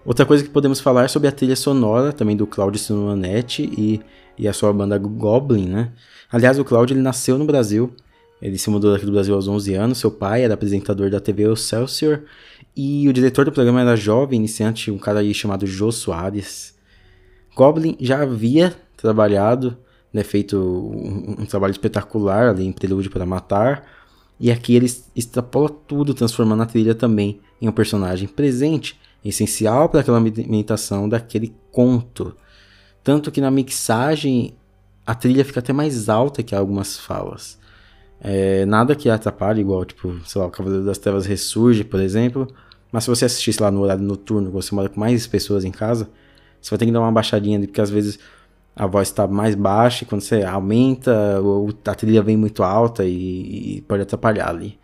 Outra 0.06 0.24
coisa 0.24 0.44
que 0.44 0.50
podemos 0.52 0.80
falar 0.80 1.06
é 1.06 1.08
sobre 1.08 1.28
a 1.28 1.32
trilha 1.32 1.56
sonora, 1.56 2.14
também 2.14 2.38
do 2.38 2.46
Claudio 2.46 2.80
Simonetti 2.80 3.64
e, 3.76 4.02
e 4.38 4.48
a 4.48 4.54
sua 4.54 4.72
banda 4.72 5.00
Goblin, 5.00 5.68
né? 5.68 5.92
Aliás, 6.32 6.60
o 6.60 6.64
Claudio 6.64 6.94
ele 6.94 7.02
nasceu 7.02 7.40
no 7.40 7.46
Brasil, 7.46 7.92
ele 8.40 8.56
se 8.60 8.70
mudou 8.70 8.94
daqui 8.94 9.06
do 9.06 9.12
Brasil 9.12 9.34
aos 9.34 9.48
11 9.48 9.74
anos, 9.74 9.98
seu 9.98 10.12
pai 10.12 10.44
era 10.44 10.54
apresentador 10.54 11.10
da 11.10 11.20
TV 11.20 11.52
Excelsior 11.52 12.22
e 12.78 13.10
o 13.10 13.14
diretor 13.14 13.46
do 13.46 13.52
programa 13.52 13.82
era 13.82 13.96
jovem, 13.96 14.38
iniciante, 14.38 14.92
um 14.92 14.98
cara 15.00 15.22
aí 15.22 15.34
chamado 15.34 15.66
Jô 15.66 15.92
Soares. 15.92 16.76
Goblin 17.56 17.98
já 18.00 18.22
havia 18.22 18.76
trabalhado, 18.96 19.76
né, 20.14 20.24
feito 20.24 20.58
um, 20.58 21.42
um 21.42 21.46
trabalho 21.48 21.72
espetacular 21.72 22.50
ali 22.50 22.64
em 22.64 22.72
Prelúdio 22.72 23.10
para 23.10 23.26
Matar, 23.26 23.88
e 24.40 24.52
aqui 24.52 24.76
ele 24.76 24.86
extrapola 25.16 25.70
tudo, 25.88 26.14
transformando 26.14 26.62
a 26.62 26.66
trilha 26.68 26.94
também 26.94 27.40
em 27.60 27.68
um 27.68 27.72
personagem 27.72 28.28
presente, 28.28 29.00
essencial 29.30 29.90
para 29.90 30.02
aquela 30.02 30.20
meditação 30.20 31.10
daquele 31.10 31.54
conto. 31.72 32.36
Tanto 33.04 33.32
que 33.32 33.42
na 33.42 33.52
mixagem 33.52 34.56
a 35.06 35.14
trilha 35.14 35.46
fica 35.46 35.60
até 35.60 35.74
mais 35.74 36.10
alta 36.10 36.44
que 36.44 36.56
algumas 36.56 36.98
falas. 36.98 37.60
É, 38.20 38.66
nada 38.66 38.96
que 38.96 39.10
atrapalhe, 39.10 39.62
igual, 39.62 39.86
tipo, 39.86 40.20
sei 40.26 40.42
lá, 40.42 40.48
o 40.48 40.52
Cavaleiro 40.52 40.86
das 40.86 40.98
Trevas 40.98 41.26
ressurge, 41.26 41.84
por 41.84 42.00
exemplo. 42.00 42.48
Mas 42.92 43.04
se 43.04 43.10
você 43.10 43.26
assistisse 43.26 43.62
lá 43.62 43.70
no 43.70 43.82
horário 43.82 44.04
noturno, 44.04 44.50
você 44.50 44.74
mora 44.74 44.90
com 44.90 45.00
mais 45.00 45.28
pessoas 45.28 45.66
em 45.66 45.72
casa, 45.72 46.10
você 46.62 46.70
vai 46.72 46.80
ter 46.80 46.86
que 46.86 46.92
dar 46.92 47.02
uma 47.02 47.12
baixadinha 47.12 47.58
ali, 47.58 47.68
porque 47.68 47.82
às 47.82 47.90
vezes 47.90 48.18
a 48.76 48.88
voz 48.88 49.08
está 49.08 49.28
mais 49.28 49.56
baixa 49.56 50.04
e 50.04 50.08
quando 50.08 50.22
você 50.22 50.44
aumenta, 50.44 51.40
a 51.86 51.96
trilha 51.96 52.22
vem 52.22 52.36
muito 52.36 52.64
alta 52.64 53.06
e, 53.06 53.78
e, 53.78 53.82
pode 53.82 54.02
atrapalhar 54.04 54.50
ali. 54.50 54.78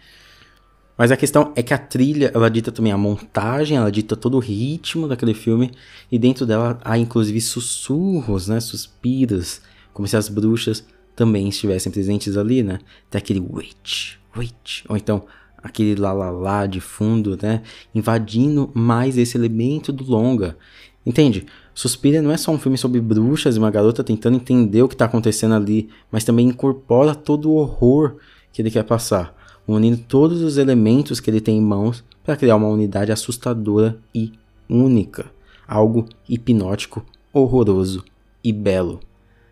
Mas 0.98 1.12
a 1.12 1.18
questão 1.18 1.52
é 1.56 1.64
que 1.64 1.74
a 1.74 1.78
trilha, 1.78 2.32
ela 2.34 2.50
dita 2.50 2.72
também 2.72 2.92
a 2.92 2.98
montagem, 2.98 3.78
ela 3.78 3.92
dita 3.92 4.16
todo 4.16 4.36
o 4.36 4.40
ritmo 4.40 5.08
daquele 5.08 5.34
filme 5.34 5.72
e 6.12 6.20
dentro 6.20 6.46
dela 6.46 6.80
há 6.84 6.98
inclusive 6.98 7.40
sussurros, 7.42 8.48
né, 8.48 8.60
suspiros, 8.60 9.62
como 9.94 10.08
se 10.08 10.16
as 10.16 10.30
bruxas 10.30 10.86
também 11.16 11.50
estivessem 11.50 11.92
presentes 11.92 12.38
ali, 12.38 12.64
né? 12.64 12.80
Tem 13.10 13.20
aquele 13.20 13.40
wait, 13.40 14.18
wait, 14.36 14.84
ou 14.88 14.96
então 14.96 15.24
aquele 15.58 15.96
lá 15.96 16.12
lá 16.14 16.30
lá 16.30 16.66
de 16.66 16.80
fundo, 16.80 17.38
né? 17.42 17.62
Invadindo 17.94 18.72
mais 18.74 19.18
esse 19.18 19.38
elemento 19.38 19.92
do 19.92 20.04
longa. 20.04 20.58
Entende? 21.06 21.46
Suspira 21.74 22.22
não 22.22 22.32
é 22.32 22.38
só 22.38 22.52
um 22.52 22.60
filme 22.60 22.78
sobre 22.78 23.00
bruxas 23.02 23.56
e 23.56 23.60
uma 23.60 23.72
garota 23.72 24.04
tentando 24.04 24.36
entender 24.36 24.84
o 24.84 24.88
que 24.88 24.96
está 24.96 25.06
acontecendo 25.06 25.56
ali, 25.56 25.90
mas 26.12 26.24
também 26.24 26.48
incorpora 26.48 27.16
todo 27.16 27.50
o 27.50 27.56
horror 27.56 28.18
que 28.52 28.62
ele 28.62 28.70
quer 28.70 28.84
passar, 28.84 29.36
unindo 29.68 29.98
todos 29.98 30.42
os 30.42 30.58
elementos 30.58 31.20
que 31.20 31.30
ele 31.30 31.42
tem 31.42 31.58
em 31.58 31.62
mãos 31.62 32.04
para 32.24 32.36
criar 32.36 32.56
uma 32.56 32.68
unidade 32.68 33.12
assustadora 33.12 33.98
e 34.14 34.34
única, 34.70 35.32
algo 35.68 36.08
hipnótico, 36.28 37.06
horroroso 37.34 38.04
e 38.44 38.52
belo. 38.52 39.00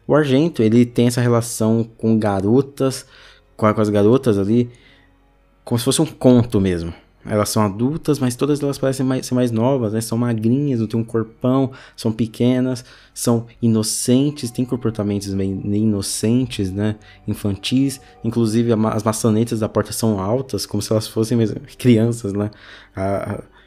O 0.07 0.15
Argento, 0.15 0.63
ele 0.63 0.85
tem 0.85 1.07
essa 1.07 1.21
relação 1.21 1.87
com 1.97 2.17
garotas, 2.17 3.05
com 3.55 3.65
as 3.65 3.89
garotas 3.89 4.37
ali, 4.37 4.69
como 5.63 5.77
se 5.77 5.85
fosse 5.85 6.01
um 6.01 6.05
conto 6.05 6.59
mesmo. 6.59 6.93
Elas 7.25 7.49
são 7.49 7.63
adultas, 7.63 8.17
mas 8.17 8.35
todas 8.35 8.61
elas 8.63 8.77
parecem 8.77 9.05
mais, 9.05 9.25
ser 9.25 9.35
mais 9.35 9.51
novas, 9.51 9.91
né? 9.91 9.99
São 9.99 10.17
magrinhas, 10.17 10.79
não 10.79 10.87
tem 10.87 10.99
um 10.99 11.03
corpão, 11.03 11.71
são 11.95 12.11
pequenas, 12.11 12.85
são 13.13 13.45
inocentes, 13.61 14.51
têm 14.51 14.63
comportamentos 14.63 15.33
bem 15.33 15.61
inocentes, 15.65 16.71
né? 16.71 16.95
Infantis. 17.27 17.99
Inclusive, 18.23 18.71
as 18.71 19.03
maçanetas 19.03 19.59
da 19.59 19.67
porta 19.67 19.91
são 19.91 20.19
altas, 20.19 20.65
como 20.65 20.81
se 20.81 20.91
elas 20.91 21.07
fossem 21.07 21.37
mesmo 21.37 21.59
crianças, 21.77 22.33
né? 22.33 22.51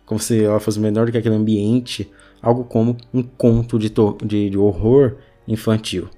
como 0.06 0.18
se 0.18 0.44
ela 0.44 0.60
fosse 0.60 0.80
menor 0.80 1.06
do 1.06 1.12
que 1.12 1.18
aquele 1.18 1.34
ambiente. 1.34 2.10
Algo 2.40 2.64
como 2.64 2.96
um 3.12 3.22
conto 3.22 3.78
de, 3.78 3.92
de, 4.24 4.50
de 4.50 4.58
horror 4.58 5.16
infantil. 5.46 6.08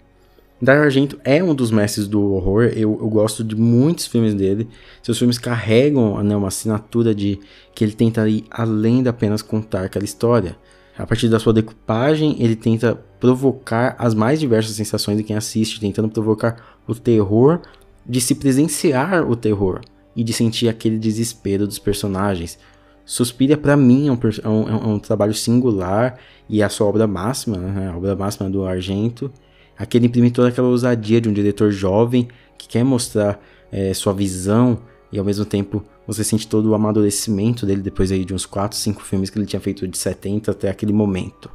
Dario 0.64 0.82
Argento 0.82 1.20
é 1.24 1.42
um 1.42 1.54
dos 1.54 1.70
mestres 1.70 2.08
do 2.08 2.32
horror, 2.32 2.64
eu, 2.64 2.98
eu, 3.00 3.08
gosto 3.08 3.44
de 3.44 3.54
muitos 3.54 4.06
filmes 4.06 4.34
dele. 4.34 4.68
Seus 5.02 5.18
filmes 5.18 5.38
carregam 5.38 6.22
né, 6.22 6.36
uma 6.36 6.48
assinatura 6.48 7.14
de 7.14 7.38
que 7.74 7.84
ele 7.84 7.92
tenta 7.92 8.28
ir 8.28 8.44
além 8.50 9.02
de 9.02 9.08
apenas 9.08 9.42
contar 9.42 9.84
aquela 9.84 10.04
história. 10.04 10.56
A 10.96 11.06
partir 11.06 11.28
da 11.28 11.40
sua 11.40 11.52
decupagem, 11.52 12.36
ele 12.38 12.54
tenta 12.54 12.94
provocar 13.18 13.96
as 13.98 14.14
mais 14.14 14.38
diversas 14.38 14.76
sensações 14.76 15.16
de 15.16 15.24
quem 15.24 15.36
assiste, 15.36 15.80
tentando 15.80 16.08
provocar 16.08 16.78
o 16.86 16.94
terror, 16.94 17.60
de 18.06 18.20
se 18.20 18.34
presenciar 18.34 19.28
o 19.28 19.34
terror 19.34 19.80
e 20.14 20.22
de 20.22 20.32
sentir 20.32 20.68
aquele 20.68 20.98
desespero 20.98 21.66
dos 21.66 21.78
personagens. 21.78 22.58
Suspiria, 23.04 23.56
para 23.56 23.76
mim, 23.76 24.08
é 24.08 24.12
um, 24.12 24.18
é, 24.42 24.48
um, 24.48 24.68
é 24.68 24.86
um, 24.94 24.98
trabalho 24.98 25.34
singular 25.34 26.18
e 26.48 26.62
a 26.62 26.68
sua 26.68 26.86
obra 26.86 27.06
máxima, 27.06 27.58
né, 27.58 27.90
a 27.90 27.96
obra 27.96 28.14
máxima 28.14 28.48
do 28.48 28.64
Argento. 28.64 29.30
Aquele 29.76 30.06
imprime 30.06 30.30
toda 30.30 30.48
aquela 30.48 30.68
ousadia 30.68 31.20
de 31.20 31.28
um 31.28 31.32
diretor 31.32 31.70
jovem 31.72 32.28
que 32.56 32.68
quer 32.68 32.84
mostrar 32.84 33.40
é, 33.72 33.92
sua 33.92 34.12
visão 34.12 34.78
e 35.12 35.18
ao 35.18 35.24
mesmo 35.24 35.44
tempo 35.44 35.84
você 36.06 36.22
sente 36.22 36.46
todo 36.46 36.70
o 36.70 36.74
amadurecimento 36.74 37.64
dele 37.66 37.82
depois 37.82 38.12
aí 38.12 38.24
de 38.24 38.34
uns 38.34 38.46
4, 38.46 38.76
5 38.76 39.02
filmes 39.02 39.30
que 39.30 39.38
ele 39.38 39.46
tinha 39.46 39.60
feito 39.60 39.86
de 39.88 39.96
70 39.96 40.50
até 40.50 40.70
aquele 40.70 40.92
momento. 40.92 41.50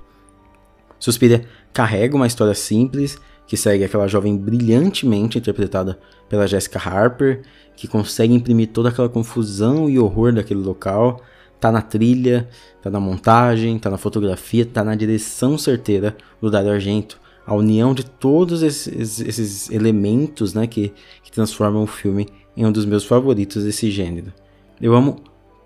Suspiria 1.00 1.46
carrega 1.72 2.16
uma 2.16 2.28
história 2.28 2.54
simples 2.54 3.18
que 3.48 3.56
segue 3.58 3.84
aquela 3.84 4.08
jovem 4.08 4.38
brilhantemente 4.38 5.38
interpretada 5.38 5.98
pela 6.28 6.46
Jessica 6.46 6.78
Harper, 6.78 7.42
que 7.76 7.88
consegue 7.88 8.34
imprimir 8.34 8.68
toda 8.68 8.90
aquela 8.90 9.10
confusão 9.10 9.90
e 9.90 9.98
horror 9.98 10.34
daquele 10.34 10.60
local. 10.60 11.22
Tá 11.60 11.72
na 11.72 11.82
trilha, 11.82 12.48
tá 12.82 12.92
na 12.92 13.00
montagem, 13.00 13.80
tá 13.80 13.90
na 13.90 13.98
fotografia, 13.98 14.66
tá 14.66 14.84
na 14.84 14.94
direção 14.94 15.58
certeira 15.58 16.16
do 16.40 16.52
Dario 16.52 16.72
Argento 16.72 17.20
a 17.50 17.56
união 17.56 17.96
de 17.96 18.06
todos 18.06 18.62
esses, 18.62 19.20
esses 19.20 19.72
elementos 19.72 20.54
né, 20.54 20.68
que, 20.68 20.94
que 21.24 21.32
transformam 21.32 21.82
o 21.82 21.88
filme 21.88 22.28
em 22.56 22.64
um 22.64 22.72
dos 22.72 22.86
meus 22.86 23.04
favoritos 23.04 23.64
desse 23.64 23.90
gênero. 23.90 24.32
Eu 24.80 24.94
amo 24.94 25.20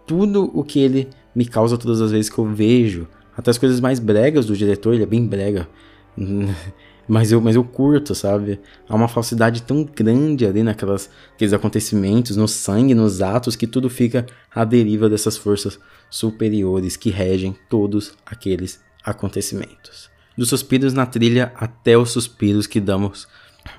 tudo 0.07 0.49
o 0.57 0.63
que 0.63 0.79
ele 0.79 1.09
me 1.35 1.45
causa 1.45 1.77
todas 1.77 1.99
as 1.99 2.09
vezes 2.09 2.29
que 2.29 2.37
eu 2.37 2.45
vejo. 2.45 3.05
Até 3.35 3.51
as 3.51 3.57
coisas 3.57 3.81
mais 3.81 3.99
bregas 3.99 4.45
do 4.45 4.55
diretor, 4.55 4.93
ele 4.93 5.03
é 5.03 5.05
bem 5.05 5.27
brega. 5.27 5.67
mas 7.05 7.33
eu, 7.33 7.41
mas 7.41 7.57
eu 7.57 7.65
curto, 7.65 8.15
sabe? 8.15 8.61
Há 8.87 8.95
uma 8.95 9.09
falsidade 9.09 9.61
tão 9.63 9.83
grande 9.83 10.45
ali 10.45 10.63
naquelas 10.63 11.09
aqueles 11.33 11.51
acontecimentos, 11.51 12.37
no 12.37 12.47
sangue, 12.47 12.95
nos 12.95 13.21
atos, 13.21 13.57
que 13.57 13.67
tudo 13.67 13.89
fica 13.89 14.25
à 14.55 14.63
deriva 14.63 15.09
dessas 15.09 15.35
forças 15.35 15.77
superiores 16.09 16.95
que 16.95 17.09
regem 17.09 17.53
todos 17.67 18.13
aqueles 18.25 18.79
acontecimentos 19.03 20.12
dos 20.37 20.49
suspiros 20.49 20.93
na 20.93 21.05
trilha 21.05 21.51
até 21.55 21.97
os 21.97 22.11
suspiros 22.11 22.67
que 22.67 22.79
damos 22.79 23.27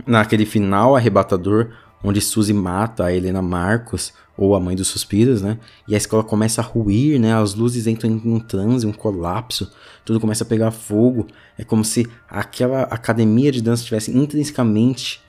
naquele 0.06 0.46
final 0.46 0.96
arrebatador, 0.96 1.70
onde 2.02 2.20
Suzy 2.20 2.52
mata 2.52 3.04
a 3.04 3.12
Helena 3.12 3.42
Marcos, 3.42 4.12
ou 4.36 4.54
a 4.54 4.60
mãe 4.60 4.74
dos 4.74 4.88
suspiros, 4.88 5.42
né? 5.42 5.58
E 5.86 5.94
a 5.94 5.98
escola 5.98 6.24
começa 6.24 6.60
a 6.60 6.64
ruir, 6.64 7.20
né? 7.20 7.34
As 7.34 7.54
luzes 7.54 7.86
entram 7.86 8.10
em 8.10 8.20
um 8.24 8.40
transe, 8.40 8.86
um 8.86 8.92
colapso, 8.92 9.70
tudo 10.04 10.20
começa 10.20 10.44
a 10.44 10.46
pegar 10.46 10.70
fogo. 10.70 11.26
É 11.56 11.64
como 11.64 11.84
se 11.84 12.06
aquela 12.28 12.82
academia 12.82 13.52
de 13.52 13.62
dança 13.62 13.82
estivesse 13.82 14.16
intrinsecamente 14.16 15.20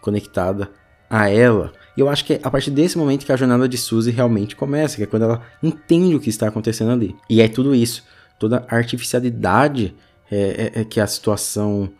conectada 0.00 0.70
a 1.08 1.28
ela. 1.28 1.72
E 1.96 2.00
eu 2.00 2.08
acho 2.08 2.24
que 2.24 2.34
é 2.34 2.40
a 2.42 2.50
partir 2.50 2.70
desse 2.70 2.96
momento 2.96 3.26
que 3.26 3.32
a 3.32 3.36
jornada 3.36 3.68
de 3.68 3.76
Suzy 3.76 4.10
realmente 4.10 4.56
começa, 4.56 4.96
que 4.96 5.02
é 5.02 5.06
quando 5.06 5.24
ela 5.24 5.42
entende 5.62 6.14
o 6.14 6.20
que 6.20 6.30
está 6.30 6.48
acontecendo 6.48 6.90
ali. 6.90 7.14
E 7.28 7.40
é 7.40 7.48
tudo 7.48 7.74
isso, 7.74 8.02
toda 8.38 8.64
a 8.68 8.76
artificialidade 8.76 9.94
é, 10.30 10.72
é, 10.74 10.80
é 10.80 10.84
que 10.84 11.00
a 11.00 11.06
situação, 11.06 11.90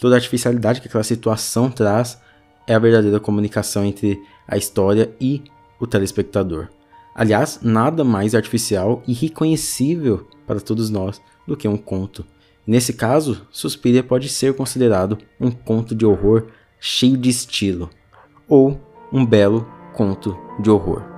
toda 0.00 0.14
a 0.14 0.18
artificialidade 0.18 0.80
que 0.80 0.88
aquela 0.88 1.04
situação 1.04 1.70
traz 1.70 2.18
é 2.66 2.74
a 2.74 2.78
verdadeira 2.78 3.20
comunicação 3.20 3.84
entre 3.84 4.20
a 4.46 4.56
história 4.56 5.14
e 5.20 5.42
o 5.78 5.86
telespectador. 5.86 6.68
Aliás, 7.14 7.60
nada 7.62 8.02
mais 8.02 8.34
artificial 8.34 9.02
e 9.06 9.12
reconhecível 9.12 10.26
para 10.46 10.60
todos 10.60 10.90
nós 10.90 11.20
do 11.46 11.56
que 11.56 11.68
um 11.68 11.76
conto. 11.76 12.24
Nesse 12.66 12.94
caso, 12.94 13.46
Suspiria 13.50 14.02
pode 14.02 14.28
ser 14.28 14.54
considerado 14.54 15.18
um 15.38 15.50
conto 15.50 15.94
de 15.94 16.06
horror 16.06 16.48
cheio 16.80 17.16
de 17.16 17.28
estilo, 17.28 17.90
ou 18.48 18.80
um 19.12 19.24
belo 19.24 19.66
conto 19.94 20.36
de 20.58 20.70
horror. 20.70 21.13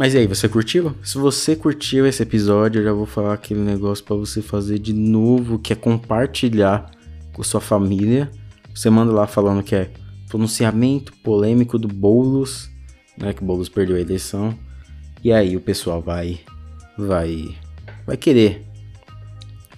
Mas 0.00 0.14
e 0.14 0.16
aí, 0.16 0.26
você 0.26 0.48
curtiu? 0.48 0.96
Se 1.02 1.18
você 1.18 1.54
curtiu 1.54 2.06
esse 2.06 2.22
episódio, 2.22 2.80
eu 2.80 2.84
já 2.84 2.92
vou 2.94 3.04
falar 3.04 3.34
aquele 3.34 3.60
negócio 3.60 4.02
para 4.02 4.16
você 4.16 4.40
fazer 4.40 4.78
de 4.78 4.94
novo, 4.94 5.58
que 5.58 5.74
é 5.74 5.76
compartilhar 5.76 6.90
com 7.34 7.42
sua 7.42 7.60
família. 7.60 8.30
Você 8.74 8.88
manda 8.88 9.12
lá 9.12 9.26
falando 9.26 9.62
que 9.62 9.74
é 9.74 9.90
pronunciamento 10.26 11.12
polêmico 11.22 11.78
do 11.78 11.86
Boulos, 11.86 12.70
né, 13.18 13.34
que 13.34 13.42
o 13.42 13.44
Boulos 13.44 13.68
perdeu 13.68 13.94
a 13.94 14.00
eleição. 14.00 14.58
E 15.22 15.34
aí 15.34 15.54
o 15.54 15.60
pessoal 15.60 16.00
vai 16.00 16.40
vai 16.96 17.54
vai 18.06 18.16
querer 18.16 18.64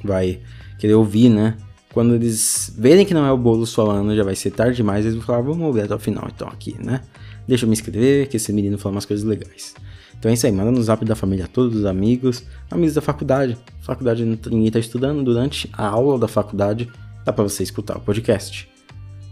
vai 0.04 0.38
querer 0.78 0.94
ouvir, 0.94 1.30
né? 1.30 1.56
Quando 1.92 2.14
eles 2.14 2.72
verem 2.78 3.04
que 3.04 3.12
não 3.12 3.26
é 3.26 3.32
o 3.32 3.36
Boulos 3.36 3.74
falando, 3.74 4.14
já 4.14 4.22
vai 4.22 4.36
ser 4.36 4.52
tarde 4.52 4.76
demais, 4.76 5.04
eles 5.04 5.16
vão 5.16 5.26
falar, 5.26 5.40
vamos 5.40 5.66
ouvir 5.66 5.80
até 5.80 5.96
o 5.96 5.98
final 5.98 6.30
então 6.32 6.46
aqui, 6.46 6.76
né? 6.78 7.00
Deixa 7.48 7.64
eu 7.64 7.68
me 7.68 7.72
inscrever, 7.72 8.28
que 8.28 8.36
esse 8.36 8.52
menino 8.52 8.78
fala 8.78 8.94
umas 8.94 9.04
coisas 9.04 9.26
legais. 9.26 9.74
Então 10.22 10.30
é 10.30 10.34
isso 10.34 10.46
aí, 10.46 10.52
manda 10.52 10.70
no 10.70 10.80
zap 10.80 11.04
da 11.04 11.16
família 11.16 11.48
todos 11.48 11.74
os 11.74 11.84
amigos, 11.84 12.44
amigos 12.70 12.94
da 12.94 13.00
faculdade. 13.00 13.58
Faculdade 13.80 14.24
ninguém 14.24 14.70
tá 14.70 14.78
estudando, 14.78 15.20
durante 15.24 15.68
a 15.72 15.84
aula 15.84 16.16
da 16.16 16.28
faculdade 16.28 16.88
dá 17.24 17.32
para 17.32 17.42
você 17.42 17.64
escutar 17.64 17.96
o 17.96 18.00
podcast. 18.00 18.70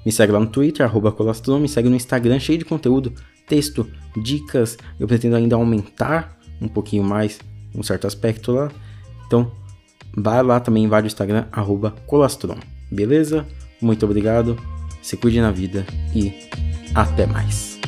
Me 0.04 0.10
segue 0.10 0.32
lá 0.32 0.40
no 0.40 0.48
Twitter, 0.48 0.84
arroba 0.84 1.14
me 1.60 1.68
segue 1.68 1.88
no 1.88 1.94
Instagram, 1.94 2.40
cheio 2.40 2.58
de 2.58 2.64
conteúdo, 2.64 3.12
texto, 3.46 3.86
dicas. 4.20 4.76
Eu 4.98 5.06
pretendo 5.06 5.36
ainda 5.36 5.54
aumentar 5.54 6.36
um 6.60 6.66
pouquinho 6.66 7.04
mais 7.04 7.38
um 7.72 7.84
certo 7.84 8.08
aspecto 8.08 8.50
lá. 8.50 8.68
Então, 9.28 9.52
vai 10.16 10.42
lá 10.42 10.58
também, 10.58 10.88
vai 10.88 11.02
no 11.02 11.06
Instagram, 11.06 11.44
arroba 11.52 11.94
Colastron. 12.04 12.58
Beleza? 12.90 13.46
Muito 13.80 14.04
obrigado, 14.04 14.58
se 15.00 15.16
cuide 15.16 15.40
na 15.40 15.52
vida 15.52 15.86
e 16.12 16.34
até 16.96 17.26
mais. 17.26 17.79